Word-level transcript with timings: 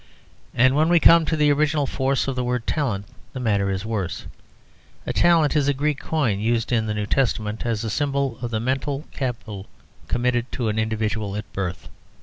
And 0.55 0.75
when 0.75 0.89
we 0.89 0.99
come 0.99 1.25
to 1.25 1.37
the 1.37 1.51
original 1.51 1.85
force 1.85 2.27
of 2.27 2.35
the 2.35 2.43
word 2.43 2.65
"talent" 2.65 3.05
the 3.33 3.39
matter 3.39 3.69
is 3.69 3.85
worse: 3.85 4.25
a 5.05 5.13
talent 5.13 5.55
is 5.55 5.67
a 5.67 5.75
Greek 5.75 5.99
coin 5.99 6.39
used 6.39 6.71
in 6.71 6.87
the 6.87 6.95
New 6.95 7.05
Testament 7.05 7.67
as 7.67 7.83
a 7.83 7.89
symbol 7.91 8.39
of 8.41 8.49
the 8.49 8.59
mental 8.59 9.05
capital 9.11 9.67
committed 10.07 10.51
to 10.53 10.69
an 10.69 10.79
individual 10.79 11.35
at 11.35 11.45
birth. 11.53 11.87